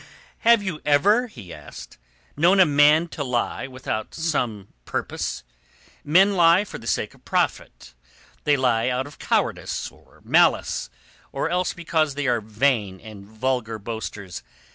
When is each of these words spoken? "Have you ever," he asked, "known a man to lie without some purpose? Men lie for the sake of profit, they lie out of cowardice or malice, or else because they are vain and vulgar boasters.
"Have 0.39 0.63
you 0.63 0.81
ever," 0.83 1.27
he 1.27 1.53
asked, 1.53 1.99
"known 2.35 2.59
a 2.59 2.65
man 2.65 3.07
to 3.09 3.23
lie 3.23 3.67
without 3.67 4.15
some 4.15 4.69
purpose? 4.83 5.43
Men 6.03 6.33
lie 6.33 6.63
for 6.63 6.79
the 6.79 6.87
sake 6.87 7.13
of 7.13 7.23
profit, 7.23 7.93
they 8.43 8.57
lie 8.57 8.89
out 8.89 9.05
of 9.05 9.19
cowardice 9.19 9.91
or 9.91 10.21
malice, 10.25 10.89
or 11.31 11.51
else 11.51 11.73
because 11.75 12.15
they 12.15 12.25
are 12.25 12.41
vain 12.41 12.99
and 12.99 13.25
vulgar 13.27 13.77
boasters. 13.77 14.41